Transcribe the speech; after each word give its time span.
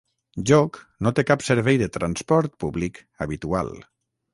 Jóc 0.51 0.79
no 1.07 1.11
té 1.21 1.25
cap 1.33 1.45
servei 1.49 1.79
de 1.85 1.91
transport 2.01 2.59
públic 2.67 3.03
habitual. 3.27 3.75